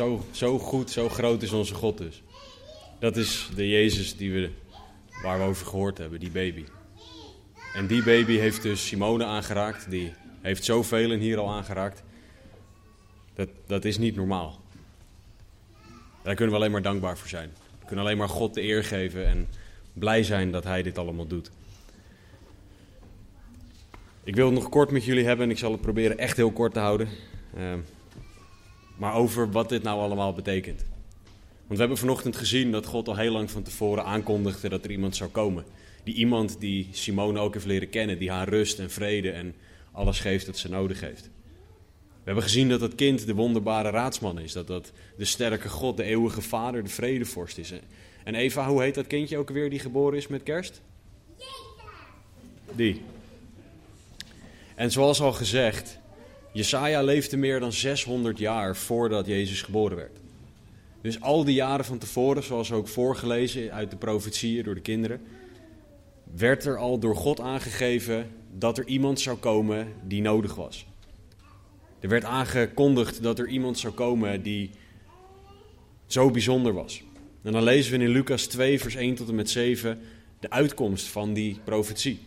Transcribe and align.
Zo, 0.00 0.24
zo 0.30 0.58
goed, 0.58 0.90
zo 0.90 1.08
groot 1.08 1.42
is 1.42 1.52
onze 1.52 1.74
God 1.74 1.98
dus. 1.98 2.22
Dat 2.98 3.16
is 3.16 3.48
de 3.54 3.68
Jezus 3.68 4.16
die 4.16 4.32
we, 4.32 4.50
waar 5.22 5.38
we 5.38 5.44
over 5.44 5.66
gehoord 5.66 5.98
hebben, 5.98 6.20
die 6.20 6.30
baby. 6.30 6.64
En 7.74 7.86
die 7.86 8.04
baby 8.04 8.36
heeft 8.36 8.62
dus 8.62 8.86
Simone 8.86 9.24
aangeraakt, 9.24 9.90
die 9.90 10.12
heeft 10.40 10.64
zoveel 10.64 11.10
hier 11.10 11.38
al 11.38 11.50
aangeraakt. 11.50 12.02
Dat, 13.34 13.48
dat 13.66 13.84
is 13.84 13.98
niet 13.98 14.16
normaal. 14.16 14.60
Daar 16.22 16.34
kunnen 16.34 16.54
we 16.54 16.60
alleen 16.60 16.72
maar 16.72 16.82
dankbaar 16.82 17.18
voor 17.18 17.28
zijn. 17.28 17.50
We 17.78 17.86
kunnen 17.86 18.04
alleen 18.04 18.18
maar 18.18 18.28
God 18.28 18.54
de 18.54 18.62
eer 18.62 18.84
geven 18.84 19.26
en 19.26 19.48
blij 19.92 20.22
zijn 20.22 20.50
dat 20.50 20.64
Hij 20.64 20.82
dit 20.82 20.98
allemaal 20.98 21.26
doet. 21.26 21.50
Ik 24.24 24.34
wil 24.34 24.46
het 24.46 24.54
nog 24.54 24.68
kort 24.68 24.90
met 24.90 25.04
jullie 25.04 25.24
hebben 25.24 25.44
en 25.44 25.50
ik 25.50 25.58
zal 25.58 25.72
het 25.72 25.80
proberen 25.80 26.18
echt 26.18 26.36
heel 26.36 26.52
kort 26.52 26.72
te 26.72 26.80
houden. 26.80 27.08
Uh, 27.56 27.74
maar 29.00 29.14
over 29.14 29.50
wat 29.50 29.68
dit 29.68 29.82
nou 29.82 30.00
allemaal 30.00 30.32
betekent. 30.32 30.84
Want 31.56 31.68
we 31.68 31.78
hebben 31.78 31.98
vanochtend 31.98 32.36
gezien 32.36 32.70
dat 32.70 32.86
God 32.86 33.08
al 33.08 33.16
heel 33.16 33.32
lang 33.32 33.50
van 33.50 33.62
tevoren 33.62 34.04
aankondigde 34.04 34.68
dat 34.68 34.84
er 34.84 34.90
iemand 34.90 35.16
zou 35.16 35.30
komen. 35.30 35.64
Die 36.04 36.14
iemand 36.14 36.60
die 36.60 36.88
Simone 36.90 37.38
ook 37.38 37.54
heeft 37.54 37.66
leren 37.66 37.88
kennen, 37.88 38.18
die 38.18 38.30
haar 38.30 38.48
rust 38.48 38.78
en 38.78 38.90
vrede 38.90 39.30
en 39.30 39.54
alles 39.92 40.20
geeft 40.20 40.46
dat 40.46 40.58
ze 40.58 40.68
nodig 40.68 41.00
heeft. 41.00 41.30
We 42.08 42.24
hebben 42.24 42.42
gezien 42.42 42.68
dat 42.68 42.80
dat 42.80 42.94
kind 42.94 43.26
de 43.26 43.34
wonderbare 43.34 43.90
raadsman 43.90 44.38
is. 44.38 44.52
Dat 44.52 44.66
dat 44.66 44.92
de 45.16 45.24
sterke 45.24 45.68
God, 45.68 45.96
de 45.96 46.04
eeuwige 46.04 46.42
vader, 46.42 46.82
de 46.82 46.88
vredevorst 46.88 47.58
is. 47.58 47.72
En 48.24 48.34
Eva, 48.34 48.68
hoe 48.68 48.82
heet 48.82 48.94
dat 48.94 49.06
kindje 49.06 49.38
ook 49.38 49.50
weer 49.50 49.70
die 49.70 49.78
geboren 49.78 50.18
is 50.18 50.26
met 50.26 50.42
kerst? 50.42 50.80
Die. 52.72 53.02
En 54.74 54.90
zoals 54.90 55.20
al 55.20 55.32
gezegd, 55.32 55.99
Jesaja 56.52 57.02
leefde 57.02 57.36
meer 57.36 57.60
dan 57.60 57.72
600 57.72 58.38
jaar 58.38 58.76
voordat 58.76 59.26
Jezus 59.26 59.62
geboren 59.62 59.96
werd. 59.96 60.18
Dus 61.02 61.20
al 61.20 61.44
die 61.44 61.54
jaren 61.54 61.84
van 61.84 61.98
tevoren, 61.98 62.42
zoals 62.42 62.72
ook 62.72 62.88
voorgelezen 62.88 63.72
uit 63.72 63.90
de 63.90 63.96
profetieën 63.96 64.64
door 64.64 64.74
de 64.74 64.80
kinderen, 64.80 65.20
werd 66.36 66.64
er 66.64 66.78
al 66.78 66.98
door 66.98 67.16
God 67.16 67.40
aangegeven 67.40 68.30
dat 68.58 68.78
er 68.78 68.86
iemand 68.86 69.20
zou 69.20 69.36
komen 69.36 69.92
die 70.02 70.22
nodig 70.22 70.54
was. 70.54 70.86
Er 72.00 72.08
werd 72.08 72.24
aangekondigd 72.24 73.22
dat 73.22 73.38
er 73.38 73.48
iemand 73.48 73.78
zou 73.78 73.94
komen 73.94 74.42
die 74.42 74.70
zo 76.06 76.30
bijzonder 76.30 76.72
was. 76.72 77.02
En 77.42 77.52
dan 77.52 77.62
lezen 77.62 77.98
we 77.98 78.04
in 78.04 78.10
Lucas 78.10 78.46
2, 78.46 78.80
vers 78.80 78.94
1 78.94 79.14
tot 79.14 79.28
en 79.28 79.34
met 79.34 79.50
7 79.50 80.00
de 80.40 80.50
uitkomst 80.50 81.06
van 81.06 81.32
die 81.32 81.60
profetie. 81.64 82.20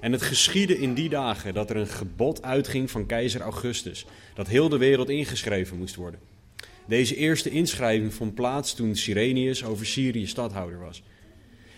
En 0.00 0.12
het 0.12 0.22
geschiedde 0.22 0.78
in 0.78 0.94
die 0.94 1.08
dagen 1.08 1.54
dat 1.54 1.70
er 1.70 1.76
een 1.76 1.86
gebod 1.86 2.42
uitging 2.42 2.90
van 2.90 3.06
keizer 3.06 3.40
Augustus, 3.40 4.06
dat 4.34 4.48
heel 4.48 4.68
de 4.68 4.78
wereld 4.78 5.08
ingeschreven 5.08 5.78
moest 5.78 5.94
worden. 5.94 6.20
Deze 6.86 7.16
eerste 7.16 7.50
inschrijving 7.50 8.14
vond 8.14 8.34
plaats 8.34 8.74
toen 8.74 8.96
Sirenius 8.96 9.64
over 9.64 9.86
Syrië 9.86 10.26
stadhouder 10.26 10.80
was. 10.80 11.02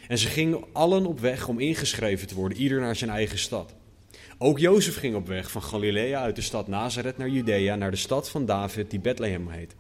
En 0.08 0.18
ze 0.18 0.28
gingen 0.28 0.64
allen 0.72 1.06
op 1.06 1.20
weg 1.20 1.48
om 1.48 1.60
ingeschreven 1.60 2.26
te 2.26 2.34
worden, 2.34 2.58
ieder 2.58 2.80
naar 2.80 2.96
zijn 2.96 3.10
eigen 3.10 3.38
stad. 3.38 3.74
Ook 4.38 4.58
Jozef 4.58 4.96
ging 4.96 5.14
op 5.14 5.26
weg 5.26 5.50
van 5.50 5.62
Galilea 5.62 6.20
uit 6.22 6.36
de 6.36 6.42
stad 6.42 6.68
Nazareth 6.68 7.18
naar 7.18 7.28
Judea, 7.28 7.76
naar 7.76 7.90
de 7.90 7.96
stad 7.96 8.28
van 8.30 8.46
David, 8.46 8.90
die 8.90 9.00
Bethlehem 9.00 9.48
heet. 9.48 9.74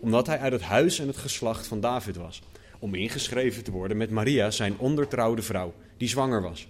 Omdat 0.00 0.26
hij 0.26 0.38
uit 0.38 0.52
het 0.52 0.62
huis 0.62 0.98
en 0.98 1.06
het 1.06 1.16
geslacht 1.16 1.66
van 1.66 1.80
David 1.80 2.16
was. 2.16 2.42
Om 2.78 2.94
ingeschreven 2.94 3.64
te 3.64 3.70
worden 3.70 3.96
met 3.96 4.10
Maria, 4.10 4.50
zijn 4.50 4.78
ondertrouwde 4.78 5.42
vrouw, 5.42 5.74
die 5.96 6.08
zwanger 6.08 6.42
was. 6.42 6.68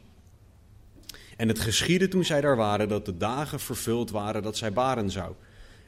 En 1.38 1.48
het 1.48 1.58
geschiedde 1.58 2.08
toen 2.08 2.24
zij 2.24 2.40
daar 2.40 2.56
waren 2.56 2.88
dat 2.88 3.06
de 3.06 3.16
dagen 3.16 3.60
vervuld 3.60 4.10
waren 4.10 4.42
dat 4.42 4.56
zij 4.56 4.72
baren 4.72 5.10
zou. 5.10 5.34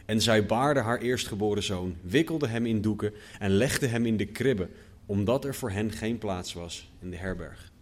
En 0.06 0.21
zij 0.21 0.47
baarde 0.47 0.81
haar 0.81 0.99
eerstgeboren 0.99 1.62
zoon, 1.62 1.97
wikkelde 2.03 2.47
hem 2.47 2.66
in 2.66 2.81
doeken 2.81 3.12
en 3.38 3.50
legde 3.50 3.87
hem 3.87 4.06
in 4.06 4.16
de 4.16 4.27
kribbe, 4.27 4.69
omdat 5.06 5.44
er 5.44 5.55
voor 5.55 5.71
hen 5.71 5.91
geen 5.91 6.19
plaats 6.19 6.53
was 6.53 6.91
in 7.00 7.11
de 7.11 7.16
herberg. 7.16 7.72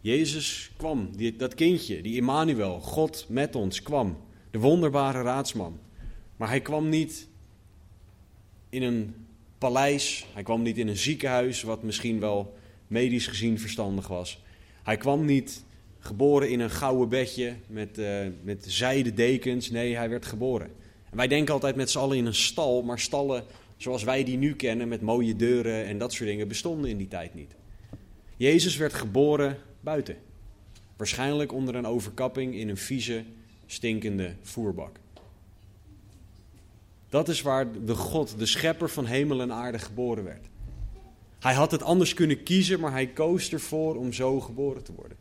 Jezus 0.00 0.70
kwam, 0.76 1.10
dat 1.36 1.54
kindje, 1.54 2.02
die 2.02 2.16
Immanuel, 2.16 2.80
God 2.80 3.26
met 3.28 3.54
ons, 3.56 3.82
kwam. 3.82 4.18
De 4.50 4.58
wonderbare 4.58 5.22
raadsman. 5.22 5.78
Maar 6.36 6.48
hij 6.48 6.60
kwam 6.60 6.88
niet 6.88 7.28
in 8.68 8.82
een 8.82 9.14
paleis, 9.58 10.26
hij 10.32 10.42
kwam 10.42 10.62
niet 10.62 10.78
in 10.78 10.88
een 10.88 10.96
ziekenhuis, 10.96 11.62
wat 11.62 11.82
misschien 11.82 12.20
wel 12.20 12.58
medisch 12.86 13.26
gezien 13.26 13.58
verstandig 13.58 14.08
was. 14.08 14.42
Hij 14.82 14.96
kwam 14.96 15.24
niet 15.24 15.64
geboren 16.00 16.50
in 16.50 16.60
een 16.60 16.70
gouden 16.70 17.08
bedje 17.08 17.54
met, 17.66 17.98
uh, 17.98 18.20
met 18.42 18.64
zijden 18.68 19.14
dekens. 19.14 19.70
Nee, 19.70 19.96
hij 19.96 20.08
werd 20.08 20.26
geboren. 20.26 20.70
En 21.10 21.16
wij 21.16 21.28
denken 21.28 21.54
altijd 21.54 21.76
met 21.76 21.90
z'n 21.90 21.98
allen 21.98 22.16
in 22.16 22.26
een 22.26 22.34
stal, 22.34 22.82
maar 22.82 22.98
stallen 22.98 23.44
zoals 23.76 24.04
wij 24.04 24.24
die 24.24 24.36
nu 24.36 24.54
kennen, 24.54 24.88
met 24.88 25.00
mooie 25.00 25.36
deuren 25.36 25.84
en 25.84 25.98
dat 25.98 26.12
soort 26.12 26.28
dingen, 26.28 26.48
bestonden 26.48 26.90
in 26.90 26.96
die 26.96 27.08
tijd 27.08 27.34
niet. 27.34 27.54
Jezus 28.36 28.76
werd 28.76 28.94
geboren 28.94 29.58
buiten. 29.80 30.16
Waarschijnlijk 30.96 31.52
onder 31.52 31.74
een 31.74 31.86
overkapping 31.86 32.54
in 32.54 32.68
een 32.68 32.76
vieze, 32.76 33.24
stinkende 33.66 34.34
voerbak. 34.42 34.98
Dat 37.08 37.28
is 37.28 37.42
waar 37.42 37.84
de 37.84 37.94
God, 37.94 38.38
de 38.38 38.46
schepper 38.46 38.88
van 38.88 39.06
hemel 39.06 39.40
en 39.40 39.52
aarde, 39.52 39.78
geboren 39.78 40.24
werd. 40.24 40.46
Hij 41.38 41.54
had 41.54 41.70
het 41.70 41.82
anders 41.82 42.14
kunnen 42.14 42.42
kiezen, 42.42 42.80
maar 42.80 42.92
hij 42.92 43.06
koos 43.06 43.52
ervoor 43.52 43.96
om 43.96 44.12
zo 44.12 44.40
geboren 44.40 44.82
te 44.82 44.92
worden. 44.92 45.16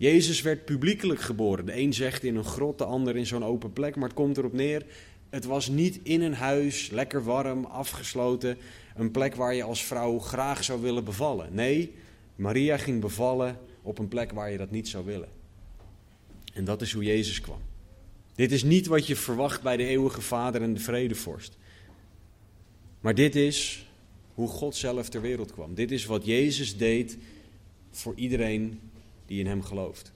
Jezus 0.00 0.42
werd 0.42 0.64
publiekelijk 0.64 1.20
geboren. 1.20 1.66
De 1.66 1.76
een 1.76 1.92
zegt 1.94 2.24
in 2.24 2.36
een 2.36 2.44
grot, 2.44 2.78
de 2.78 2.84
ander 2.84 3.16
in 3.16 3.26
zo'n 3.26 3.44
open 3.44 3.72
plek. 3.72 3.96
Maar 3.96 4.08
het 4.08 4.16
komt 4.16 4.36
erop 4.38 4.52
neer, 4.52 4.86
het 5.30 5.44
was 5.44 5.68
niet 5.68 6.00
in 6.02 6.22
een 6.22 6.34
huis, 6.34 6.90
lekker 6.90 7.24
warm, 7.24 7.64
afgesloten. 7.64 8.56
Een 8.94 9.10
plek 9.10 9.34
waar 9.34 9.54
je 9.54 9.62
als 9.62 9.84
vrouw 9.84 10.18
graag 10.18 10.64
zou 10.64 10.80
willen 10.80 11.04
bevallen. 11.04 11.54
Nee, 11.54 11.92
Maria 12.36 12.76
ging 12.76 13.00
bevallen 13.00 13.58
op 13.82 13.98
een 13.98 14.08
plek 14.08 14.32
waar 14.32 14.50
je 14.50 14.56
dat 14.56 14.70
niet 14.70 14.88
zou 14.88 15.04
willen. 15.04 15.28
En 16.52 16.64
dat 16.64 16.82
is 16.82 16.92
hoe 16.92 17.04
Jezus 17.04 17.40
kwam. 17.40 17.60
Dit 18.34 18.52
is 18.52 18.62
niet 18.62 18.86
wat 18.86 19.06
je 19.06 19.16
verwacht 19.16 19.62
bij 19.62 19.76
de 19.76 19.86
eeuwige 19.86 20.20
Vader 20.20 20.62
en 20.62 20.74
de 20.74 20.80
vredevorst. 20.80 21.56
Maar 23.00 23.14
dit 23.14 23.36
is 23.36 23.86
hoe 24.34 24.48
God 24.48 24.76
zelf 24.76 25.08
ter 25.08 25.20
wereld 25.20 25.52
kwam. 25.52 25.74
Dit 25.74 25.90
is 25.90 26.06
wat 26.06 26.24
Jezus 26.24 26.76
deed 26.76 27.18
voor 27.90 28.14
iedereen 28.16 28.80
die 29.30 29.38
in 29.38 29.46
Hem 29.46 29.62
gelooft. 29.62 30.12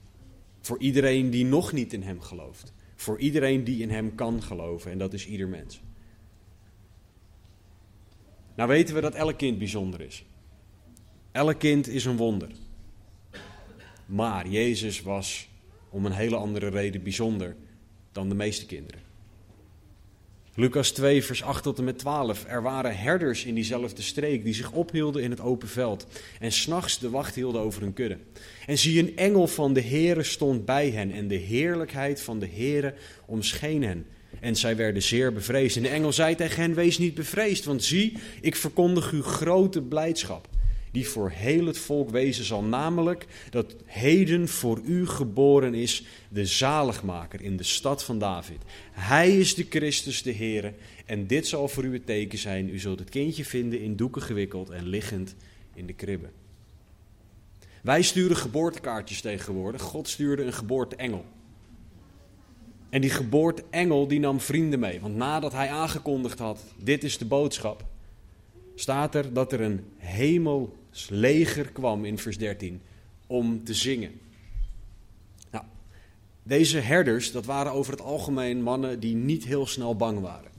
Voor 0.61 0.79
iedereen 0.79 1.29
die 1.29 1.45
nog 1.45 1.71
niet 1.71 1.93
in 1.93 2.03
Hem 2.03 2.21
gelooft. 2.21 2.73
Voor 2.95 3.19
iedereen 3.19 3.63
die 3.63 3.81
in 3.81 3.89
Hem 3.89 4.15
kan 4.15 4.43
geloven, 4.43 4.91
en 4.91 4.97
dat 4.97 5.13
is 5.13 5.27
ieder 5.27 5.47
mens. 5.47 5.81
Nou 8.55 8.69
weten 8.69 8.95
we 8.95 9.01
dat 9.01 9.13
elk 9.13 9.37
kind 9.37 9.57
bijzonder 9.57 10.01
is. 10.01 10.25
Elk 11.31 11.59
kind 11.59 11.87
is 11.87 12.05
een 12.05 12.17
wonder. 12.17 12.49
Maar 14.05 14.47
Jezus 14.47 15.01
was 15.01 15.49
om 15.89 16.05
een 16.05 16.11
hele 16.11 16.35
andere 16.35 16.67
reden 16.67 17.03
bijzonder 17.03 17.55
dan 18.11 18.29
de 18.29 18.35
meeste 18.35 18.65
kinderen. 18.65 19.01
Lucas 20.57 20.91
2, 20.91 21.23
vers 21.23 21.43
8 21.43 21.63
tot 21.63 21.77
en 21.77 21.83
met 21.83 21.97
12. 21.97 22.45
Er 22.47 22.61
waren 22.61 22.97
herders 22.97 23.45
in 23.45 23.55
diezelfde 23.55 24.01
streek 24.01 24.43
die 24.43 24.53
zich 24.53 24.71
ophielden 24.71 25.23
in 25.23 25.29
het 25.29 25.39
open 25.39 25.67
veld 25.67 26.07
en 26.39 26.51
s'nachts 26.51 26.99
de 26.99 27.09
wacht 27.09 27.35
hielden 27.35 27.61
over 27.61 27.81
hun 27.81 27.93
kudde. 27.93 28.17
En 28.65 28.77
zie, 28.77 28.99
een 28.99 29.17
engel 29.17 29.47
van 29.47 29.73
de 29.73 29.81
Heere 29.81 30.23
stond 30.23 30.65
bij 30.65 30.89
hen 30.89 31.11
en 31.11 31.27
de 31.27 31.35
heerlijkheid 31.35 32.21
van 32.21 32.39
de 32.39 32.47
Heere 32.47 32.93
omscheen 33.25 33.83
hen. 33.83 34.05
En 34.39 34.55
zij 34.55 34.75
werden 34.75 35.01
zeer 35.01 35.33
bevreesd. 35.33 35.75
En 35.75 35.83
de 35.83 35.89
engel 35.89 36.13
zei 36.13 36.35
tegen 36.35 36.61
hen, 36.61 36.73
wees 36.73 36.97
niet 36.97 37.13
bevreesd, 37.13 37.65
want 37.65 37.83
zie, 37.83 38.17
ik 38.41 38.55
verkondig 38.55 39.11
u 39.11 39.21
grote 39.21 39.81
blijdschap 39.81 40.47
die 40.95 41.07
voor 41.07 41.29
heel 41.29 41.65
het 41.65 41.77
volk 41.77 42.09
wezen 42.09 42.43
zal, 42.43 42.63
namelijk 42.63 43.25
dat 43.49 43.75
heden 43.85 44.47
voor 44.47 44.81
u 44.85 45.07
geboren 45.07 45.73
is 45.73 46.03
de 46.29 46.45
zaligmaker 46.45 47.41
in 47.41 47.57
de 47.57 47.63
stad 47.63 48.03
van 48.03 48.19
David. 48.19 48.57
Hij 48.91 49.37
is 49.37 49.55
de 49.55 49.65
Christus 49.69 50.23
de 50.23 50.31
Heer 50.31 50.73
en 51.05 51.27
dit 51.27 51.47
zal 51.47 51.67
voor 51.67 51.83
u 51.83 51.93
het 51.93 52.05
teken 52.05 52.37
zijn. 52.37 52.69
U 52.69 52.79
zult 52.79 52.99
het 52.99 53.09
kindje 53.09 53.45
vinden 53.45 53.81
in 53.81 53.95
doeken 53.95 54.21
gewikkeld 54.21 54.69
en 54.69 54.87
liggend 54.87 55.35
in 55.73 55.85
de 55.85 55.93
kribbe. 55.93 56.29
Wij 57.81 58.01
sturen 58.01 58.37
geboortekaartjes 58.37 59.21
tegenwoordig. 59.21 59.81
God 59.81 60.07
stuurde 60.07 60.43
een 60.43 60.53
geboorteengel. 60.53 61.25
En 62.89 63.01
die 63.01 63.09
geboorteengel 63.09 64.07
die 64.07 64.19
nam 64.19 64.39
vrienden 64.39 64.79
mee. 64.79 64.99
Want 64.99 65.15
nadat 65.15 65.51
hij 65.51 65.69
aangekondigd 65.69 66.39
had, 66.39 66.63
dit 66.77 67.03
is 67.03 67.17
de 67.17 67.25
boodschap, 67.25 67.85
staat 68.75 69.15
er 69.15 69.33
dat 69.33 69.51
er 69.51 69.61
een 69.61 69.85
hemelsleger 70.95 71.71
kwam 71.71 72.05
in 72.05 72.17
vers 72.17 72.37
13 72.37 72.81
om 73.27 73.63
te 73.63 73.73
zingen. 73.73 74.19
Nou, 75.51 75.63
deze 76.43 76.79
herders, 76.79 77.31
dat 77.31 77.45
waren 77.45 77.71
over 77.71 77.91
het 77.91 78.01
algemeen 78.01 78.61
mannen 78.61 78.99
die 78.99 79.15
niet 79.15 79.45
heel 79.45 79.67
snel 79.67 79.95
bang 79.95 80.19
waren. 80.19 80.53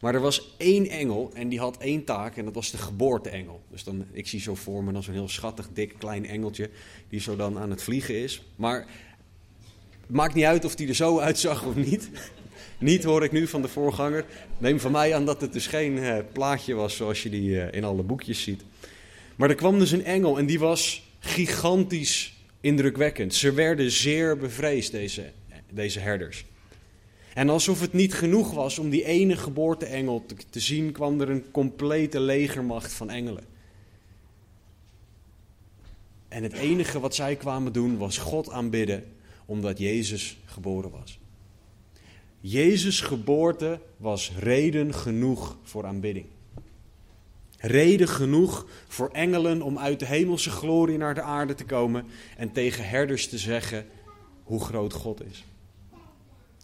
Maar 0.00 0.14
er 0.14 0.20
was 0.20 0.54
één 0.56 0.88
engel 0.88 1.30
en 1.34 1.48
die 1.48 1.58
had 1.58 1.78
één 1.78 2.04
taak 2.04 2.36
en 2.36 2.44
dat 2.44 2.54
was 2.54 2.70
de 2.70 2.78
geboorteengel. 2.78 3.62
Dus 3.70 3.84
dan, 3.84 4.04
ik 4.12 4.26
zie 4.26 4.40
zo 4.40 4.54
voor 4.54 4.84
me 4.84 4.92
dan 4.92 5.02
zo'n 5.02 5.14
heel 5.14 5.28
schattig, 5.28 5.68
dik, 5.72 5.94
klein 5.98 6.26
engeltje 6.26 6.70
die 7.08 7.20
zo 7.20 7.36
dan 7.36 7.58
aan 7.58 7.70
het 7.70 7.82
vliegen 7.82 8.14
is. 8.14 8.42
Maar 8.56 8.86
het 10.00 10.16
maakt 10.16 10.34
niet 10.34 10.44
uit 10.44 10.64
of 10.64 10.74
die 10.74 10.88
er 10.88 10.94
zo 10.94 11.18
uitzag 11.18 11.64
of 11.64 11.74
niet. 11.74 12.10
niet 12.78 13.04
hoor 13.04 13.24
ik 13.24 13.32
nu 13.32 13.46
van 13.46 13.62
de 13.62 13.68
voorganger. 13.68 14.24
Neem 14.58 14.80
van 14.80 14.92
mij 14.92 15.14
aan 15.14 15.24
dat 15.24 15.40
het 15.40 15.52
dus 15.52 15.66
geen 15.66 15.98
eh, 15.98 16.18
plaatje 16.32 16.74
was 16.74 16.96
zoals 16.96 17.22
je 17.22 17.30
die 17.30 17.60
eh, 17.60 17.76
in 17.76 17.84
alle 17.84 18.02
boekjes 18.02 18.42
ziet. 18.42 18.62
Maar 19.38 19.48
er 19.48 19.54
kwam 19.54 19.78
dus 19.78 19.90
een 19.90 20.04
engel 20.04 20.38
en 20.38 20.46
die 20.46 20.58
was 20.58 21.02
gigantisch 21.18 22.34
indrukwekkend. 22.60 23.34
Ze 23.34 23.52
werden 23.52 23.90
zeer 23.90 24.36
bevreesd, 24.36 24.92
deze, 24.92 25.32
deze 25.72 25.98
herders. 25.98 26.44
En 27.34 27.48
alsof 27.48 27.80
het 27.80 27.92
niet 27.92 28.14
genoeg 28.14 28.52
was 28.52 28.78
om 28.78 28.90
die 28.90 29.04
ene 29.04 29.36
geboorteengel 29.36 30.24
te, 30.26 30.34
te 30.50 30.60
zien, 30.60 30.92
kwam 30.92 31.20
er 31.20 31.30
een 31.30 31.50
complete 31.50 32.20
legermacht 32.20 32.92
van 32.92 33.10
engelen. 33.10 33.44
En 36.28 36.42
het 36.42 36.52
enige 36.52 37.00
wat 37.00 37.14
zij 37.14 37.36
kwamen 37.36 37.72
doen 37.72 37.98
was 37.98 38.18
God 38.18 38.50
aanbidden, 38.50 39.04
omdat 39.46 39.78
Jezus 39.78 40.36
geboren 40.44 40.90
was. 40.90 41.18
Jezus' 42.40 43.00
geboorte 43.00 43.80
was 43.96 44.32
reden 44.38 44.94
genoeg 44.94 45.56
voor 45.62 45.86
aanbidding. 45.86 46.26
Reden 47.58 48.08
genoeg 48.08 48.66
voor 48.88 49.08
engelen 49.12 49.62
om 49.62 49.78
uit 49.78 49.98
de 49.98 50.06
hemelse 50.06 50.50
glorie 50.50 50.98
naar 50.98 51.14
de 51.14 51.22
aarde 51.22 51.54
te 51.54 51.64
komen 51.64 52.04
en 52.36 52.52
tegen 52.52 52.88
herders 52.88 53.28
te 53.28 53.38
zeggen 53.38 53.86
hoe 54.42 54.64
groot 54.64 54.92
God 54.92 55.24
is. 55.30 55.44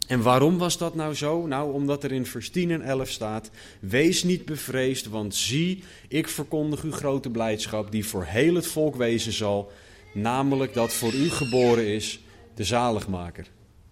En 0.07 0.23
waarom 0.23 0.59
was 0.59 0.79
dat 0.79 0.95
nou 0.95 1.15
zo? 1.15 1.47
Nou, 1.47 1.73
omdat 1.73 2.05
er 2.05 2.13
in 2.13 2.27
vers 2.27 2.51
10 2.51 2.71
en 2.71 2.83
11 2.83 3.09
staat: 3.09 3.51
Wees 3.81 4.23
niet 4.23 4.45
bevreesd, 4.45 5.09
want 5.09 5.35
zie, 5.35 5.83
ik 6.09 6.29
verkondig 6.29 6.83
u 6.83 6.93
grote 6.93 7.31
blijdschap 7.31 7.91
die 7.91 8.07
voor 8.07 8.25
heel 8.25 8.55
het 8.55 8.67
volk 8.67 8.97
wezen 8.97 9.33
zal, 9.33 9.73
namelijk 10.15 10.75
dat 10.75 10.93
voor 10.93 11.13
u 11.13 11.31
geboren 11.31 11.87
is 11.87 12.21
de 12.55 12.65
zaligmaker. 12.65 13.47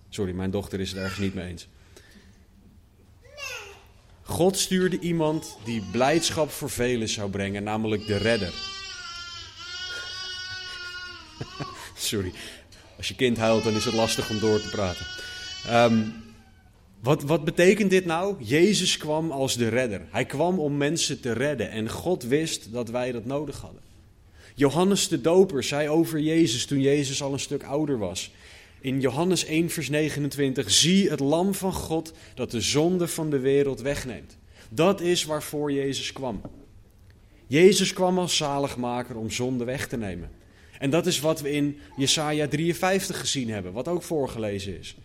Sorry, 0.08 0.32
mijn 0.32 0.50
dochter 0.50 0.81
is 0.81 0.90
het 0.90 0.99
ergens 0.99 1.19
niet 1.19 1.34
mee 1.34 1.49
eens. 1.49 1.69
God 4.23 4.59
stuurde 4.59 4.99
iemand 4.99 5.57
die 5.65 5.83
blijdschap 5.93 6.51
voor 6.51 6.71
velen 6.71 7.09
zou 7.09 7.31
brengen, 7.31 7.63
namelijk 7.63 8.07
de 8.07 8.17
redder. 8.17 8.53
Sorry, 11.97 12.33
als 12.97 13.09
je 13.09 13.15
kind 13.15 13.37
huilt, 13.37 13.65
dan 13.65 13.75
is 13.75 13.85
het 13.85 13.95
lastig 13.95 14.31
om 14.31 14.39
door 14.39 14.61
te 14.61 14.71
praten. 14.71 15.07
Um, 15.71 16.15
wat, 17.01 17.23
wat 17.23 17.45
betekent 17.45 17.91
dit 17.91 18.05
nou? 18.05 18.45
Jezus 18.45 18.97
kwam 18.97 19.31
als 19.31 19.57
de 19.57 19.69
redder. 19.69 20.01
Hij 20.11 20.25
kwam 20.25 20.59
om 20.59 20.77
mensen 20.77 21.21
te 21.21 21.33
redden 21.33 21.71
en 21.71 21.91
God 21.91 22.23
wist 22.23 22.73
dat 22.73 22.89
wij 22.89 23.13
dat 23.13 23.25
nodig 23.25 23.61
hadden. 23.61 23.81
Johannes 24.55 25.09
de 25.09 25.21
Doper 25.21 25.63
zei 25.63 25.89
over 25.89 26.21
Jezus 26.21 26.67
toen 26.67 26.81
Jezus 26.81 27.23
al 27.23 27.33
een 27.33 27.41
stuk 27.41 27.63
ouder 27.63 27.99
was. 27.99 28.31
In 28.82 29.00
Johannes 29.00 29.44
1, 29.44 29.70
vers 29.70 29.88
29, 29.88 30.70
zie 30.70 31.11
het 31.11 31.20
lam 31.20 31.55
van 31.55 31.73
God 31.73 32.12
dat 32.34 32.50
de 32.50 32.61
zonde 32.61 33.08
van 33.08 33.31
de 33.31 33.38
wereld 33.38 33.81
wegneemt. 33.81 34.37
Dat 34.70 35.00
is 35.00 35.25
waarvoor 35.25 35.73
Jezus 35.73 36.12
kwam. 36.12 36.40
Jezus 37.46 37.93
kwam 37.93 38.19
als 38.19 38.37
zaligmaker 38.37 39.17
om 39.17 39.31
zonde 39.31 39.64
weg 39.64 39.88
te 39.88 39.96
nemen. 39.96 40.31
En 40.79 40.90
dat 40.90 41.06
is 41.06 41.20
wat 41.20 41.40
we 41.40 41.50
in 41.50 41.79
Jesaja 41.96 42.49
53 42.49 43.20
gezien 43.20 43.50
hebben, 43.50 43.73
wat 43.73 43.88
ook 43.88 44.02
voorgelezen 44.02 44.79
is. 44.79 44.96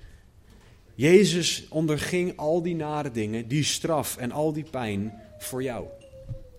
Jezus 0.95 1.65
onderging 1.69 2.37
al 2.37 2.61
die 2.61 2.75
nare 2.75 3.11
dingen, 3.11 3.47
die 3.47 3.63
straf 3.63 4.17
en 4.17 4.31
al 4.31 4.53
die 4.53 4.65
pijn 4.71 5.13
voor 5.37 5.63
jou 5.63 5.85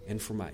en 0.07 0.21
voor 0.21 0.37
mij. 0.37 0.53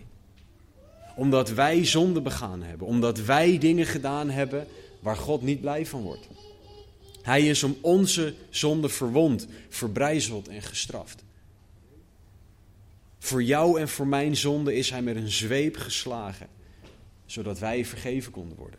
Omdat 1.16 1.50
wij 1.50 1.84
zonde 1.84 2.20
begaan 2.20 2.62
hebben, 2.62 2.86
omdat 2.86 3.18
wij 3.18 3.58
dingen 3.58 3.86
gedaan 3.86 4.30
hebben 4.30 4.66
waar 5.00 5.16
God 5.16 5.42
niet 5.42 5.60
blij 5.60 5.86
van 5.86 6.02
wordt. 6.02 6.28
Hij 7.24 7.46
is 7.46 7.62
om 7.62 7.76
onze 7.80 8.34
zonde 8.50 8.88
verwond, 8.88 9.46
verbrijzeld 9.68 10.48
en 10.48 10.62
gestraft. 10.62 11.24
Voor 13.18 13.42
jou 13.42 13.80
en 13.80 13.88
voor 13.88 14.06
mijn 14.06 14.36
zonde 14.36 14.74
is 14.74 14.90
hij 14.90 15.02
met 15.02 15.16
een 15.16 15.30
zweep 15.30 15.76
geslagen, 15.76 16.46
zodat 17.26 17.58
wij 17.58 17.84
vergeven 17.84 18.32
konden 18.32 18.56
worden. 18.56 18.78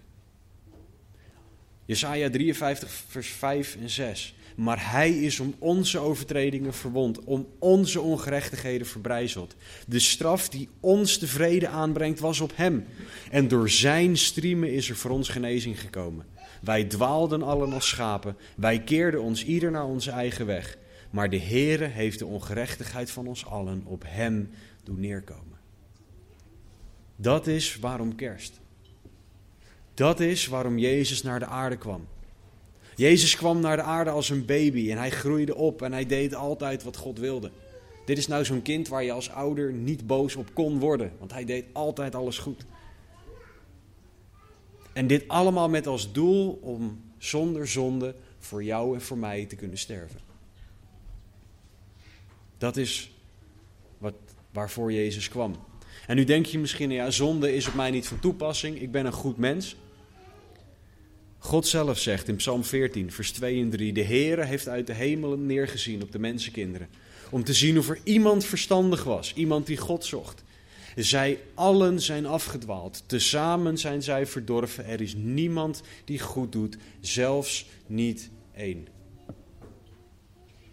Jesaja 1.85 2.29
53, 2.29 3.03
vers 3.07 3.27
5 3.27 3.77
en 3.81 3.89
6. 3.89 4.35
Maar 4.55 4.91
hij 4.91 5.11
is 5.11 5.39
om 5.39 5.55
onze 5.59 5.99
overtredingen 5.99 6.73
verwond, 6.73 7.23
om 7.23 7.47
onze 7.59 8.01
ongerechtigheden 8.01 8.87
verbrijzeld. 8.87 9.55
De 9.87 9.99
straf 9.99 10.49
die 10.49 10.69
ons 10.79 11.19
de 11.19 11.27
vrede 11.27 11.67
aanbrengt 11.67 12.19
was 12.19 12.39
op 12.39 12.51
hem. 12.55 12.85
En 13.31 13.47
door 13.47 13.69
zijn 13.69 14.17
striemen 14.17 14.73
is 14.73 14.89
er 14.89 14.95
voor 14.95 15.11
ons 15.11 15.29
genezing 15.29 15.79
gekomen. 15.79 16.25
Wij 16.65 16.83
dwaalden 16.83 17.43
allen 17.43 17.73
als 17.73 17.87
schapen, 17.87 18.37
wij 18.55 18.79
keerden 18.79 19.21
ons 19.21 19.45
ieder 19.45 19.71
naar 19.71 19.85
onze 19.85 20.11
eigen 20.11 20.45
weg. 20.45 20.77
Maar 21.09 21.29
de 21.29 21.39
Heere 21.39 21.85
heeft 21.85 22.19
de 22.19 22.25
ongerechtigheid 22.25 23.11
van 23.11 23.27
ons 23.27 23.45
allen 23.45 23.83
op 23.85 24.03
hem 24.07 24.49
doen 24.83 24.99
neerkomen. 24.99 25.57
Dat 27.15 27.47
is 27.47 27.77
waarom 27.79 28.15
kerst. 28.15 28.59
Dat 29.93 30.19
is 30.19 30.47
waarom 30.47 30.77
Jezus 30.77 31.23
naar 31.23 31.39
de 31.39 31.45
aarde 31.45 31.77
kwam. 31.77 32.07
Jezus 32.95 33.35
kwam 33.35 33.59
naar 33.59 33.75
de 33.75 33.81
aarde 33.81 34.09
als 34.09 34.29
een 34.29 34.45
baby 34.45 34.91
en 34.91 34.97
hij 34.97 35.11
groeide 35.11 35.55
op 35.55 35.81
en 35.81 35.91
hij 35.91 36.05
deed 36.05 36.35
altijd 36.35 36.83
wat 36.83 36.97
God 36.97 37.19
wilde. 37.19 37.51
Dit 38.05 38.17
is 38.17 38.27
nou 38.27 38.45
zo'n 38.45 38.61
kind 38.61 38.87
waar 38.87 39.03
je 39.03 39.11
als 39.11 39.29
ouder 39.29 39.73
niet 39.73 40.07
boos 40.07 40.35
op 40.35 40.53
kon 40.53 40.79
worden, 40.79 41.11
want 41.19 41.31
hij 41.31 41.45
deed 41.45 41.65
altijd 41.71 42.15
alles 42.15 42.37
goed. 42.37 42.65
En 44.95 45.07
dit 45.07 45.27
allemaal 45.27 45.69
met 45.69 45.87
als 45.87 46.11
doel 46.11 46.59
om 46.61 47.01
zonder 47.17 47.67
zonde 47.67 48.15
voor 48.39 48.63
jou 48.63 48.93
en 48.93 49.01
voor 49.01 49.17
mij 49.17 49.45
te 49.45 49.55
kunnen 49.55 49.77
sterven. 49.77 50.19
Dat 52.57 52.77
is 52.77 53.11
wat, 53.97 54.13
waarvoor 54.51 54.91
Jezus 54.91 55.29
kwam. 55.29 55.55
En 56.07 56.15
nu 56.15 56.23
denk 56.23 56.45
je 56.45 56.59
misschien, 56.59 56.91
ja, 56.91 57.11
zonde 57.11 57.55
is 57.55 57.67
op 57.67 57.73
mij 57.73 57.91
niet 57.91 58.07
van 58.07 58.19
toepassing, 58.19 58.81
ik 58.81 58.91
ben 58.91 59.05
een 59.05 59.11
goed 59.11 59.37
mens. 59.37 59.75
God 61.37 61.67
zelf 61.67 61.99
zegt 61.99 62.27
in 62.27 62.35
Psalm 62.35 62.63
14, 62.63 63.11
vers 63.11 63.31
2 63.31 63.61
en 63.61 63.69
3: 63.69 63.93
De 63.93 64.03
Heere 64.03 64.43
heeft 64.43 64.67
uit 64.67 64.87
de 64.87 64.93
hemelen 64.93 65.45
neergezien 65.45 66.01
op 66.01 66.11
de 66.11 66.19
mensenkinderen. 66.19 66.89
Om 67.29 67.43
te 67.43 67.53
zien 67.53 67.77
of 67.77 67.89
er 67.89 67.99
iemand 68.03 68.45
verstandig 68.45 69.03
was, 69.03 69.33
iemand 69.33 69.65
die 69.65 69.77
God 69.77 70.05
zocht. 70.05 70.43
Zij 70.95 71.39
allen 71.53 72.01
zijn 72.01 72.25
afgedwaald, 72.25 73.03
tezamen 73.05 73.77
zijn 73.77 74.03
zij 74.03 74.25
verdorven. 74.25 74.85
Er 74.85 75.01
is 75.01 75.15
niemand 75.15 75.81
die 76.05 76.19
goed 76.19 76.51
doet, 76.51 76.77
zelfs 76.99 77.69
niet 77.87 78.29
één. 78.55 78.87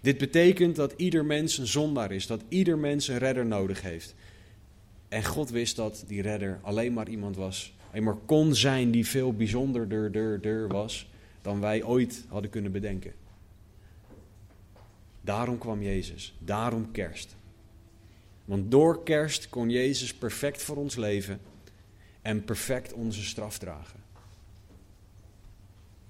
Dit 0.01 0.19
betekent 0.19 0.77
dat 0.77 0.95
ieder 0.97 1.25
mens 1.25 1.59
een 1.59 1.67
zondaar 1.67 2.13
is, 2.13 2.27
dat 2.27 2.43
ieder 2.49 2.79
mens 2.79 3.09
een 3.09 3.19
redder 3.19 3.47
nodig 3.47 3.83
heeft. 3.83 4.15
En 5.09 5.25
God 5.25 5.51
wist 5.51 5.77
dat 5.77 6.05
die 6.07 6.23
redder 6.23 6.61
alleen 6.63 6.93
maar 6.93 7.09
iemand 7.09 7.37
was 7.37 7.73
maar 8.01 8.17
kon 8.27 8.55
zijn 8.55 8.91
die 8.91 9.07
veel 9.07 9.33
bijzonderder 9.33 10.69
was 10.69 11.11
dan 11.43 11.61
wij 11.61 11.85
ooit 11.85 12.25
hadden 12.29 12.51
kunnen 12.51 12.73
bedenken. 12.73 13.13
Daarom 15.21 15.59
kwam 15.59 15.83
Jezus, 15.83 16.35
daarom 16.39 16.91
kerst. 16.91 17.37
Want 18.45 18.71
door 18.71 19.03
kerst 19.03 19.49
kon 19.49 19.71
Jezus 19.71 20.15
perfect 20.15 20.63
voor 20.63 20.77
ons 20.77 20.97
leven 20.97 21.41
en 22.23 22.45
perfect 22.45 22.93
onze 22.93 23.23
straf 23.25 23.59
dragen. 23.59 24.01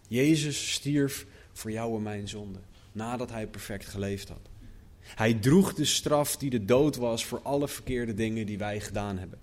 Jezus 0.08 0.72
stierf 0.72 1.26
voor 1.52 1.70
jou 1.70 1.96
en 1.96 2.02
mijn 2.02 2.28
zonde, 2.28 2.58
nadat 2.92 3.30
hij 3.30 3.46
perfect 3.46 3.86
geleefd 3.86 4.28
had. 4.28 4.50
Hij 5.02 5.34
droeg 5.34 5.74
de 5.74 5.84
straf 5.84 6.36
die 6.36 6.50
de 6.50 6.64
dood 6.64 6.96
was 6.96 7.24
voor 7.24 7.40
alle 7.42 7.68
verkeerde 7.68 8.14
dingen 8.14 8.46
die 8.46 8.58
wij 8.58 8.80
gedaan 8.80 9.18
hebben. 9.18 9.38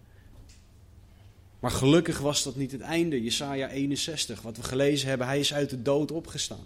Maar 1.59 1.71
gelukkig 1.71 2.19
was 2.19 2.43
dat 2.43 2.55
niet 2.55 2.71
het 2.71 2.81
einde. 2.81 3.23
Jesaja 3.23 3.69
61, 3.69 4.41
wat 4.41 4.57
we 4.57 4.63
gelezen 4.63 5.09
hebben, 5.09 5.27
hij 5.27 5.39
is 5.39 5.53
uit 5.53 5.69
de 5.69 5.81
dood 5.81 6.11
opgestaan. 6.11 6.65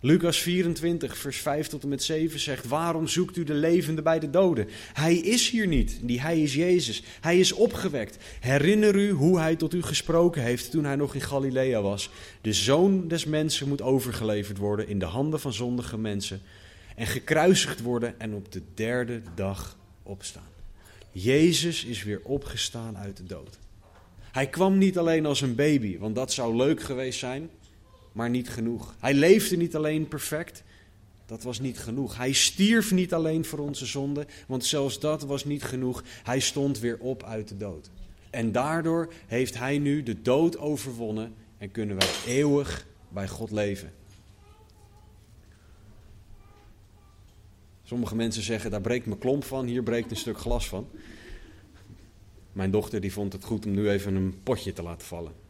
Lucas 0.00 0.38
24, 0.38 1.16
vers 1.16 1.36
5 1.36 1.66
tot 1.66 1.82
en 1.82 1.88
met 1.88 2.02
7 2.02 2.40
zegt: 2.40 2.66
Waarom 2.66 3.08
zoekt 3.08 3.36
u 3.36 3.44
de 3.44 3.54
levende 3.54 4.02
bij 4.02 4.18
de 4.18 4.30
doden? 4.30 4.68
Hij 4.92 5.16
is 5.16 5.50
hier 5.50 5.66
niet, 5.66 5.98
die 6.02 6.20
hij 6.20 6.40
is 6.40 6.54
Jezus. 6.54 7.02
Hij 7.20 7.38
is 7.38 7.52
opgewekt. 7.52 8.16
Herinner 8.40 8.94
u 8.94 9.10
hoe 9.10 9.38
hij 9.38 9.56
tot 9.56 9.74
u 9.74 9.82
gesproken 9.82 10.42
heeft 10.42 10.70
toen 10.70 10.84
hij 10.84 10.96
nog 10.96 11.14
in 11.14 11.20
Galilea 11.20 11.82
was. 11.82 12.10
De 12.40 12.52
zoon 12.52 13.08
des 13.08 13.24
mensen 13.24 13.68
moet 13.68 13.82
overgeleverd 13.82 14.58
worden 14.58 14.88
in 14.88 14.98
de 14.98 15.04
handen 15.04 15.40
van 15.40 15.52
zondige 15.52 15.98
mensen 15.98 16.40
en 16.96 17.06
gekruisigd 17.06 17.80
worden 17.80 18.20
en 18.20 18.34
op 18.34 18.52
de 18.52 18.62
derde 18.74 19.22
dag 19.34 19.76
opstaan. 20.02 20.50
Jezus 21.12 21.84
is 21.84 22.02
weer 22.02 22.20
opgestaan 22.24 22.96
uit 22.96 23.16
de 23.16 23.24
dood. 23.24 23.58
Hij 24.32 24.46
kwam 24.46 24.78
niet 24.78 24.98
alleen 24.98 25.26
als 25.26 25.40
een 25.40 25.54
baby, 25.54 25.98
want 25.98 26.14
dat 26.14 26.32
zou 26.32 26.56
leuk 26.56 26.82
geweest 26.82 27.18
zijn 27.18 27.50
maar 28.18 28.30
niet 28.30 28.48
genoeg. 28.48 28.94
Hij 28.98 29.14
leefde 29.14 29.56
niet 29.56 29.76
alleen 29.76 30.08
perfect, 30.08 30.62
dat 31.26 31.42
was 31.42 31.60
niet 31.60 31.78
genoeg. 31.78 32.16
Hij 32.16 32.32
stierf 32.32 32.92
niet 32.92 33.14
alleen 33.14 33.44
voor 33.44 33.58
onze 33.58 33.86
zonde, 33.86 34.26
want 34.46 34.64
zelfs 34.64 35.00
dat 35.00 35.22
was 35.22 35.44
niet 35.44 35.62
genoeg. 35.62 36.04
Hij 36.22 36.40
stond 36.40 36.78
weer 36.78 36.98
op 36.98 37.22
uit 37.22 37.48
de 37.48 37.56
dood. 37.56 37.90
En 38.30 38.52
daardoor 38.52 39.12
heeft 39.26 39.58
hij 39.58 39.78
nu 39.78 40.02
de 40.02 40.22
dood 40.22 40.58
overwonnen 40.58 41.34
en 41.58 41.70
kunnen 41.70 41.98
wij 41.98 42.08
eeuwig 42.26 42.86
bij 43.08 43.28
God 43.28 43.50
leven. 43.50 43.92
Sommige 47.82 48.16
mensen 48.16 48.42
zeggen, 48.42 48.70
daar 48.70 48.80
breekt 48.80 49.06
mijn 49.06 49.18
klomp 49.18 49.44
van, 49.44 49.66
hier 49.66 49.82
breekt 49.82 50.10
een 50.10 50.16
stuk 50.16 50.38
glas 50.38 50.68
van. 50.68 50.88
Mijn 52.52 52.70
dochter 52.70 53.00
die 53.00 53.12
vond 53.12 53.32
het 53.32 53.44
goed 53.44 53.66
om 53.66 53.72
nu 53.72 53.90
even 53.90 54.14
een 54.14 54.42
potje 54.42 54.72
te 54.72 54.82
laten 54.82 55.06
vallen. 55.06 55.47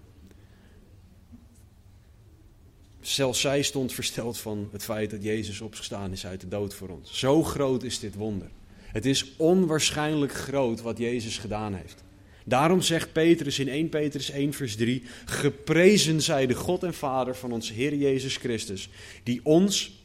Zelfs 3.08 3.40
zij 3.40 3.62
stond 3.62 3.92
versteld 3.92 4.38
van 4.38 4.68
het 4.72 4.84
feit 4.84 5.10
dat 5.10 5.22
Jezus 5.22 5.60
opgestaan 5.60 6.12
is 6.12 6.26
uit 6.26 6.40
de 6.40 6.48
dood 6.48 6.74
voor 6.74 6.88
ons. 6.88 7.18
Zo 7.18 7.42
groot 7.42 7.82
is 7.82 7.98
dit 7.98 8.14
wonder. 8.14 8.48
Het 8.76 9.06
is 9.06 9.32
onwaarschijnlijk 9.36 10.32
groot 10.32 10.80
wat 10.80 10.98
Jezus 10.98 11.38
gedaan 11.38 11.74
heeft. 11.74 12.04
Daarom 12.44 12.82
zegt 12.82 13.12
Petrus 13.12 13.58
in 13.58 13.68
1 13.68 13.88
Petrus 13.88 14.30
1 14.30 14.52
vers 14.52 14.76
3: 14.76 15.02
Geprezen 15.24 16.22
zij 16.22 16.46
de 16.46 16.54
God 16.54 16.82
en 16.82 16.94
Vader 16.94 17.36
van 17.36 17.52
onze 17.52 17.72
Heer 17.72 17.94
Jezus 17.94 18.36
Christus, 18.36 18.88
die 19.22 19.40
ons 19.42 20.02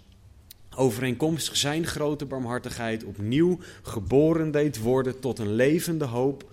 overeenkomstig 0.75 1.57
zijn 1.57 1.87
grote 1.87 2.25
barmhartigheid 2.25 3.03
opnieuw 3.03 3.59
geboren 3.81 4.51
deed 4.51 4.79
worden 4.79 5.19
tot 5.19 5.39
een 5.39 5.55
levende 5.55 6.05
hoop 6.05 6.51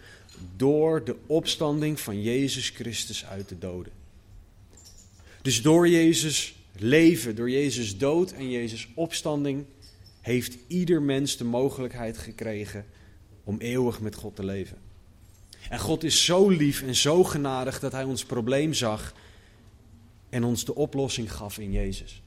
door 0.56 1.04
de 1.04 1.16
opstanding 1.26 2.00
van 2.00 2.22
Jezus 2.22 2.68
Christus 2.68 3.26
uit 3.26 3.48
de 3.48 3.58
doden. 3.58 3.99
Dus 5.42 5.62
door 5.62 5.88
Jezus 5.88 6.54
leven, 6.78 7.36
door 7.36 7.50
Jezus 7.50 7.98
dood 7.98 8.32
en 8.32 8.50
Jezus 8.50 8.88
opstanding, 8.94 9.64
heeft 10.20 10.58
ieder 10.66 11.02
mens 11.02 11.36
de 11.36 11.44
mogelijkheid 11.44 12.18
gekregen 12.18 12.86
om 13.44 13.58
eeuwig 13.58 14.00
met 14.00 14.14
God 14.14 14.36
te 14.36 14.44
leven. 14.44 14.78
En 15.68 15.78
God 15.78 16.04
is 16.04 16.24
zo 16.24 16.48
lief 16.48 16.82
en 16.82 16.94
zo 16.94 17.24
genadig 17.24 17.80
dat 17.80 17.92
Hij 17.92 18.04
ons 18.04 18.24
probleem 18.24 18.74
zag 18.74 19.14
en 20.28 20.44
ons 20.44 20.64
de 20.64 20.74
oplossing 20.74 21.32
gaf 21.32 21.58
in 21.58 21.72
Jezus. 21.72 22.22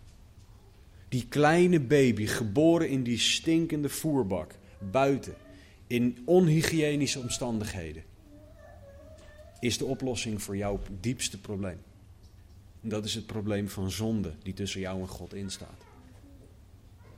Die 1.09 1.25
kleine 1.29 1.79
baby, 1.79 2.25
geboren 2.25 2.89
in 2.89 3.03
die 3.03 3.19
stinkende 3.19 3.89
voerbak, 3.89 4.55
buiten, 4.91 5.35
in 5.87 6.17
onhygiënische 6.25 7.19
omstandigheden, 7.19 8.03
is 9.59 9.77
de 9.77 9.85
oplossing 9.85 10.41
voor 10.41 10.57
jouw 10.57 10.79
diepste 10.99 11.39
probleem. 11.39 11.77
Dat 12.85 13.05
is 13.05 13.15
het 13.15 13.25
probleem 13.25 13.69
van 13.69 13.91
zonde 13.91 14.33
die 14.43 14.53
tussen 14.53 14.79
jou 14.79 15.01
en 15.01 15.07
God 15.07 15.33
instaat. 15.33 15.81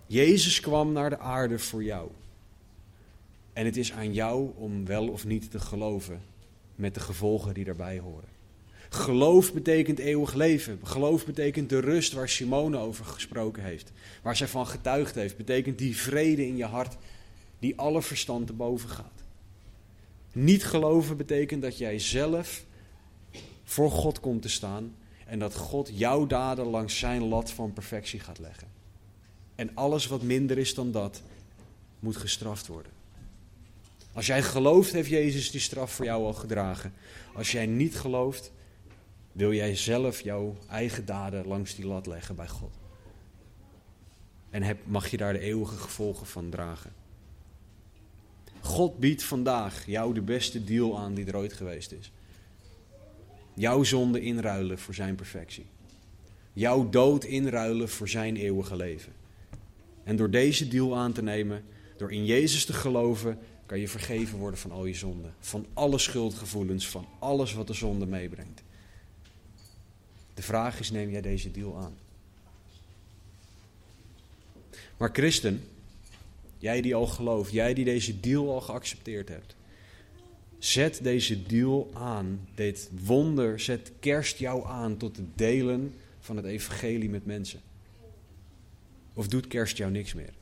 Jezus 0.08 0.60
kwam 0.60 0.92
naar 0.92 1.10
de 1.10 1.20
aarde 1.20 1.60
voor 1.60 1.84
jou. 1.84 2.10
En 3.54 3.66
het 3.66 3.78
is 3.78 3.92
aan 3.92 4.14
jou 4.14 4.52
om 4.56 4.86
wel 4.86 5.08
of 5.08 5.26
niet 5.26 5.52
te 5.52 5.60
geloven 5.60 6.22
met 6.76 6.94
de 6.94 7.00
gevolgen 7.00 7.54
die 7.54 7.64
daarbij 7.64 8.00
horen. 8.00 8.30
Geloof 8.90 9.54
betekent 9.54 10.00
eeuwig 10.00 10.34
leven. 10.34 10.80
Geloof 10.84 11.26
betekent 11.26 11.70
de 11.70 11.80
rust 11.80 12.14
waar 12.14 12.30
Simone 12.30 12.78
over 12.78 13.06
gesproken 13.06 13.64
heeft. 13.64 13.92
Waar 14.22 14.36
zij 14.36 14.48
van 14.48 14.68
getuigd 14.68 15.16
heeft. 15.16 15.38
Betekent 15.38 15.78
die 15.78 15.98
vrede 15.98 16.48
in 16.48 16.58
je 16.58 16.66
hart 16.66 16.98
die 17.60 17.78
alle 17.80 18.02
verstand 18.02 18.48
te 18.48 18.54
boven 18.54 18.90
gaat. 18.90 19.24
Niet 20.32 20.66
geloven 20.66 21.18
betekent 21.18 21.62
dat 21.62 21.78
jij 21.78 22.00
zelf 22.00 22.66
voor 23.64 23.92
God 23.92 24.20
komt 24.20 24.42
te 24.42 24.50
staan 24.50 24.96
en 25.26 25.40
dat 25.40 25.56
God 25.56 25.90
jouw 25.94 26.28
daden 26.28 26.66
langs 26.66 27.00
zijn 27.00 27.24
lat 27.24 27.52
van 27.52 27.74
perfectie 27.74 28.20
gaat 28.20 28.40
leggen. 28.40 28.68
En 29.56 29.72
alles 29.74 30.08
wat 30.08 30.22
minder 30.22 30.58
is 30.58 30.74
dan 30.74 30.92
dat, 30.92 31.22
moet 32.00 32.18
gestraft 32.18 32.68
worden. 32.68 32.92
Als 34.14 34.26
jij 34.26 34.44
gelooft, 34.44 34.92
heeft 34.92 35.10
Jezus 35.10 35.52
die 35.52 35.60
straf 35.60 35.92
voor 35.92 36.06
jou 36.06 36.24
al 36.26 36.34
gedragen. 36.34 36.94
Als 37.34 37.52
jij 37.52 37.66
niet 37.66 37.96
gelooft, 37.96 38.52
wil 39.32 39.54
jij 39.54 39.76
zelf 39.76 40.22
jouw 40.22 40.58
eigen 40.70 41.06
daden 41.06 41.48
langs 41.48 41.76
die 41.76 41.86
lat 41.86 42.08
leggen 42.08 42.36
bij 42.36 42.48
God. 42.48 42.74
En 44.50 44.64
heb, 44.64 44.78
mag 44.86 45.08
je 45.08 45.18
daar 45.18 45.34
de 45.34 45.40
eeuwige 45.40 45.78
gevolgen 45.78 46.26
van 46.26 46.50
dragen. 46.50 46.94
God 48.62 49.00
biedt 49.00 49.24
vandaag 49.24 49.86
jou 49.86 50.14
de 50.14 50.22
beste 50.22 50.64
deal 50.64 51.00
aan 51.00 51.14
die 51.14 51.26
er 51.26 51.38
ooit 51.38 51.54
geweest 51.54 51.92
is. 51.92 52.12
Jouw 53.56 53.84
zonde 53.84 54.22
inruilen 54.22 54.80
voor 54.80 54.94
zijn 54.94 55.16
perfectie. 55.16 55.66
Jouw 56.54 56.90
dood 56.90 57.24
inruilen 57.24 57.90
voor 57.90 58.10
zijn 58.10 58.36
eeuwige 58.36 58.76
leven. 58.76 59.14
En 60.04 60.16
door 60.16 60.30
deze 60.30 60.68
deal 60.68 60.98
aan 60.98 61.14
te 61.14 61.24
nemen, 61.24 61.64
door 61.98 62.12
in 62.12 62.26
Jezus 62.26 62.66
te 62.66 62.74
geloven, 62.74 63.40
kan 63.66 63.80
je 63.80 63.88
vergeven 63.88 64.38
worden 64.38 64.60
van 64.60 64.72
al 64.72 64.86
je 64.86 64.94
zonden. 64.94 65.34
Van 65.40 65.66
alle 65.74 65.98
schuldgevoelens, 65.98 66.88
van 66.90 67.08
alles 67.20 67.54
wat 67.54 67.68
de 67.68 67.74
zonde 67.74 68.06
meebrengt. 68.06 68.64
De 70.34 70.42
vraag 70.42 70.80
is, 70.80 70.92
neem 70.92 71.10
jij 71.10 71.22
deze 71.22 71.52
deal 71.52 71.78
aan? 71.78 71.98
Maar 74.98 75.10
christen, 75.14 75.64
jij 76.58 76.82
die 76.82 76.96
al 76.96 77.08
gelooft, 77.08 77.52
jij 77.52 77.74
die 77.74 77.86
deze 77.86 78.20
deal 78.20 78.54
al 78.54 78.62
geaccepteerd 78.62 79.30
hebt. 79.30 79.56
Zet 80.66 81.00
deze 81.04 81.44
deal 81.44 81.90
aan, 81.94 82.48
dit 82.56 82.90
wonder, 83.04 83.60
zet 83.60 83.92
kerst 84.00 84.38
jou 84.38 84.68
aan 84.68 84.98
tot 84.98 85.16
het 85.18 85.38
delen 85.38 85.94
van 86.20 86.36
het 86.36 86.46
evangelie 86.46 87.10
met 87.10 87.26
mensen. 87.26 87.62
Of 89.14 89.28
doet 89.28 89.48
kerst 89.48 89.78
jou 89.78 89.92
niks 89.92 90.14
meer? 90.14 90.34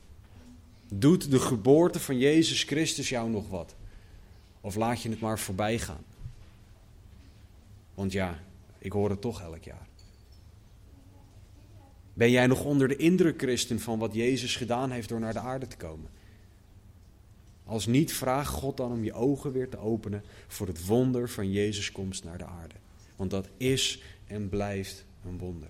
Doet 0.88 1.30
de 1.30 1.40
geboorte 1.40 2.00
van 2.00 2.18
Jezus 2.18 2.62
Christus 2.62 3.08
jou 3.08 3.30
nog 3.30 3.48
wat? 3.48 3.74
Of 4.60 4.74
laat 4.74 5.02
je 5.02 5.10
het 5.10 5.20
maar 5.20 5.38
voorbij 5.38 5.78
gaan? 5.78 6.04
Want 7.94 8.12
ja, 8.12 8.42
ik 8.78 8.92
hoor 8.92 9.10
het 9.10 9.20
toch 9.20 9.40
elk 9.40 9.64
jaar. 9.64 9.86
Ben 12.14 12.30
jij 12.30 12.46
nog 12.46 12.64
onder 12.64 12.88
de 12.88 12.96
indruk, 12.96 13.40
christen, 13.40 13.80
van 13.80 13.98
wat 13.98 14.14
Jezus 14.14 14.56
gedaan 14.56 14.90
heeft 14.90 15.08
door 15.08 15.20
naar 15.20 15.32
de 15.32 15.38
aarde 15.38 15.66
te 15.66 15.76
komen? 15.76 16.10
Als 17.64 17.86
niet, 17.86 18.12
vraag 18.12 18.48
God 18.48 18.76
dan 18.76 18.92
om 18.92 19.04
je 19.04 19.12
ogen 19.12 19.52
weer 19.52 19.68
te 19.68 19.78
openen 19.78 20.22
voor 20.46 20.66
het 20.66 20.86
wonder 20.86 21.28
van 21.28 21.52
Jezus' 21.52 21.92
komst 21.92 22.24
naar 22.24 22.38
de 22.38 22.46
aarde. 22.46 22.74
Want 23.16 23.30
dat 23.30 23.48
is 23.56 24.02
en 24.26 24.48
blijft 24.48 25.04
een 25.24 25.38
wonder. 25.38 25.68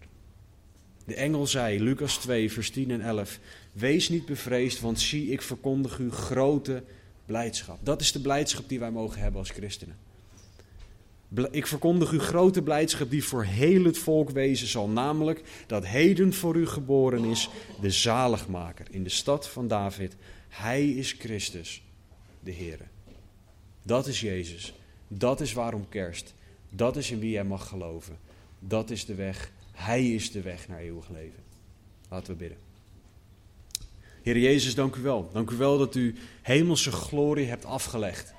De 1.05 1.15
engel 1.15 1.47
zei, 1.47 1.83
Lucas 1.83 2.17
2, 2.17 2.53
vers 2.53 2.71
10 2.71 2.91
en 2.91 3.01
11, 3.01 3.39
Wees 3.73 4.09
niet 4.09 4.27
bevreesd, 4.27 4.81
want 4.81 5.01
zie, 5.01 5.31
ik 5.31 5.43
verkondig 5.43 5.99
u 5.99 6.11
grote 6.11 6.83
blijdschap. 7.27 7.79
Dat 7.83 8.01
is 8.01 8.13
de 8.13 8.21
blijdschap 8.21 8.69
die 8.69 8.79
wij 8.79 8.91
mogen 8.91 9.21
hebben 9.21 9.41
als 9.41 9.51
christenen. 9.51 9.97
Ik 11.51 11.67
verkondig 11.67 12.13
u 12.13 12.19
grote 12.19 12.63
blijdschap 12.63 13.11
die 13.11 13.25
voor 13.25 13.45
heel 13.45 13.85
het 13.85 13.99
volk 13.99 14.31
wezen 14.31 14.67
zal, 14.67 14.89
namelijk 14.89 15.43
dat 15.67 15.87
heden 15.87 16.33
voor 16.33 16.57
u 16.57 16.67
geboren 16.67 17.25
is 17.25 17.49
de 17.81 17.91
zaligmaker 17.91 18.87
in 18.91 19.03
de 19.03 19.09
stad 19.09 19.49
van 19.49 19.69
David. 19.69 20.17
Hij 20.49 20.91
is 20.91 21.13
Christus, 21.13 21.83
de 22.45 22.51
Heer. 22.51 22.79
Dat 23.83 24.07
is 24.07 24.21
Jezus. 24.21 24.75
Dat 25.09 25.41
is 25.41 25.53
waarom 25.53 25.89
kerst. 25.89 26.35
Dat 26.71 26.97
is 26.97 27.11
in 27.11 27.19
wie 27.19 27.31
jij 27.31 27.45
mag 27.45 27.69
geloven. 27.69 28.19
Dat 28.59 28.91
is 28.91 29.05
de 29.05 29.15
weg. 29.15 29.53
Hij 29.73 30.15
is 30.15 30.33
de 30.33 30.41
weg 30.41 30.69
naar 30.69 30.79
eeuwig 30.79 31.09
leven. 31.09 31.43
Laten 32.09 32.33
we 32.33 32.39
bidden. 32.39 32.59
Heer 34.23 34.39
Jezus, 34.39 34.75
dank 34.75 34.97
u 34.97 35.01
wel. 35.01 35.31
Dank 35.33 35.51
u 35.51 35.57
wel 35.57 35.79
dat 35.79 35.95
u 35.95 36.15
hemelse 36.43 36.93
glorie 36.93 37.47
hebt 37.47 37.65
afgelegd. 37.65 38.35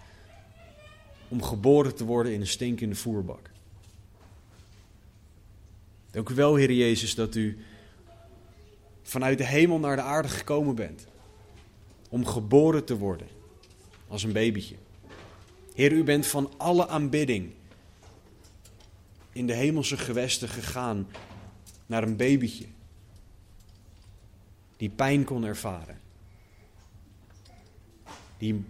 Om 1.27 1.43
geboren 1.43 1.95
te 1.95 2.05
worden 2.05 2.33
in 2.33 2.41
een 2.41 2.47
stinkende 2.47 2.95
voerbak. 2.95 3.49
Dank 6.11 6.29
u 6.29 6.35
wel, 6.35 6.55
Heer 6.55 6.71
Jezus, 6.71 7.15
dat 7.15 7.35
u 7.35 7.57
vanuit 9.03 9.37
de 9.37 9.45
hemel 9.45 9.79
naar 9.79 9.95
de 9.95 10.01
aarde 10.01 10.27
gekomen 10.27 10.75
bent. 10.75 11.07
Om 12.09 12.25
geboren 12.25 12.85
te 12.85 12.97
worden 12.97 13.34
als 14.07 14.23
een 14.23 14.33
babytje. 14.33 14.75
Heer, 15.73 15.91
u 15.91 16.03
bent 16.03 16.27
van 16.27 16.53
alle 16.57 16.87
aanbidding 16.87 17.51
in 19.31 19.47
de 19.47 19.53
hemelse 19.53 19.97
gewesten 19.97 20.49
gegaan 20.49 21.07
naar 21.85 22.03
een 22.03 22.15
babytje. 22.15 22.65
die 24.77 24.89
pijn 24.89 25.23
kon 25.23 25.43
ervaren. 25.43 25.99
Die 28.37 28.63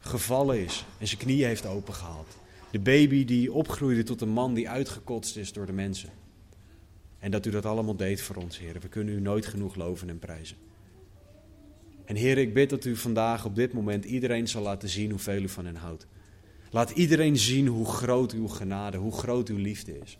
gevallen 0.00 0.64
is 0.64 0.84
en 0.98 1.06
zijn 1.06 1.20
knieën 1.20 1.46
heeft 1.46 1.66
opengehaald. 1.66 2.28
De 2.70 2.78
baby 2.78 3.24
die 3.24 3.52
opgroeide 3.52 4.02
tot 4.02 4.20
een 4.20 4.28
man 4.28 4.54
die 4.54 4.68
uitgekotst 4.68 5.36
is 5.36 5.52
door 5.52 5.66
de 5.66 5.72
mensen. 5.72 6.10
En 7.18 7.30
dat 7.30 7.46
u 7.46 7.50
dat 7.50 7.66
allemaal 7.66 7.96
deed 7.96 8.22
voor 8.22 8.36
ons, 8.36 8.58
Heer. 8.58 8.80
We 8.80 8.88
kunnen 8.88 9.14
u 9.14 9.20
nooit 9.20 9.46
genoeg 9.46 9.74
loven 9.74 10.08
en 10.08 10.18
prijzen. 10.18 10.56
En 12.04 12.16
Heer, 12.16 12.38
ik 12.38 12.54
bid 12.54 12.70
dat 12.70 12.84
u 12.84 12.96
vandaag 12.96 13.44
op 13.44 13.54
dit 13.54 13.72
moment 13.72 14.04
iedereen 14.04 14.48
zal 14.48 14.62
laten 14.62 14.88
zien 14.88 15.10
hoeveel 15.10 15.42
u 15.42 15.48
van 15.48 15.66
hen 15.66 15.76
houdt. 15.76 16.06
Laat 16.70 16.90
iedereen 16.90 17.36
zien 17.36 17.66
hoe 17.66 17.86
groot 17.86 18.32
uw 18.32 18.48
genade, 18.48 18.96
hoe 18.96 19.12
groot 19.12 19.48
uw 19.48 19.56
liefde 19.56 19.98
is. 19.98 20.18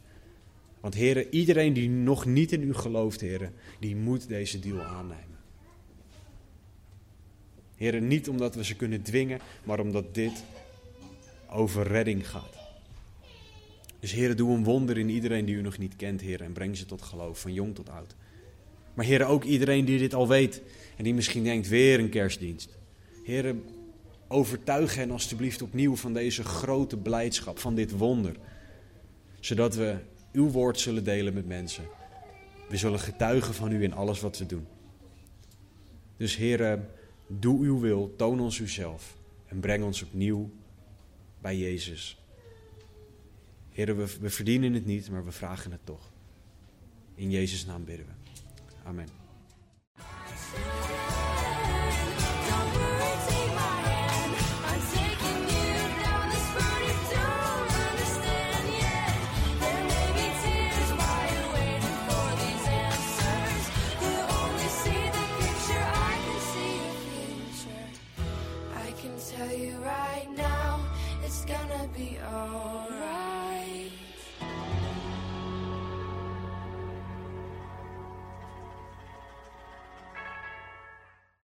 Want 0.80 0.94
Heer, 0.94 1.30
iedereen 1.30 1.72
die 1.72 1.88
nog 1.88 2.26
niet 2.26 2.52
in 2.52 2.62
u 2.62 2.74
gelooft, 2.74 3.20
Heer, 3.20 3.52
die 3.80 3.96
moet 3.96 4.28
deze 4.28 4.58
deal 4.58 4.82
aannemen. 4.82 5.38
Heer, 7.76 8.00
niet 8.00 8.28
omdat 8.28 8.54
we 8.54 8.64
ze 8.64 8.76
kunnen 8.76 9.02
dwingen, 9.02 9.40
maar 9.64 9.80
omdat 9.80 10.14
dit 10.14 10.44
over 11.50 11.86
redding 11.86 12.28
gaat. 12.28 12.56
Dus 14.00 14.12
Heer, 14.12 14.36
doe 14.36 14.54
een 14.56 14.64
wonder 14.64 14.98
in 14.98 15.08
iedereen 15.08 15.44
die 15.44 15.54
u 15.54 15.60
nog 15.60 15.78
niet 15.78 15.96
kent, 15.96 16.20
Heer, 16.20 16.40
en 16.40 16.52
breng 16.52 16.76
ze 16.76 16.86
tot 16.86 17.02
geloof, 17.02 17.40
van 17.40 17.52
jong 17.52 17.74
tot 17.74 17.88
oud. 17.88 18.14
Maar 18.94 19.04
Heer, 19.04 19.26
ook 19.26 19.44
iedereen 19.44 19.84
die 19.84 19.98
dit 19.98 20.14
al 20.14 20.28
weet 20.28 20.62
en 20.96 21.04
die 21.04 21.14
misschien 21.14 21.44
denkt, 21.44 21.68
weer 21.68 21.98
een 21.98 22.08
kerstdienst. 22.08 22.78
Heer, 23.24 23.54
overtuig 24.28 24.94
hen 24.94 25.10
alstublieft 25.10 25.62
opnieuw 25.62 25.96
van 25.96 26.12
deze 26.12 26.44
grote 26.44 26.96
blijdschap, 26.96 27.58
van 27.58 27.74
dit 27.74 27.90
wonder. 27.90 28.36
Zodat 29.40 29.74
we 29.74 29.96
uw 30.32 30.50
woord 30.50 30.80
zullen 30.80 31.04
delen 31.04 31.34
met 31.34 31.46
mensen. 31.46 31.84
We 32.68 32.76
zullen 32.76 33.00
getuigen 33.00 33.54
van 33.54 33.72
u 33.72 33.82
in 33.82 33.92
alles 33.92 34.20
wat 34.20 34.38
we 34.38 34.46
doen. 34.46 34.66
Dus 36.16 36.36
Heer, 36.36 36.80
doe 37.26 37.64
uw 37.64 37.80
wil, 37.80 38.14
toon 38.16 38.40
ons 38.40 38.58
uzelf 38.58 39.16
en 39.46 39.60
breng 39.60 39.84
ons 39.84 40.02
opnieuw 40.02 40.50
bij 41.40 41.56
Jezus. 41.56 42.18
Heer, 43.70 43.96
we, 43.96 44.06
we 44.20 44.30
verdienen 44.30 44.72
het 44.72 44.86
niet, 44.86 45.10
maar 45.10 45.24
we 45.24 45.32
vragen 45.32 45.70
het 45.70 45.80
toch. 45.84 46.12
In 47.14 47.30
Jezus' 47.30 47.66
naam 47.66 47.84
bidden 47.84 48.06
we. 48.06 48.23
Amén. 48.84 49.23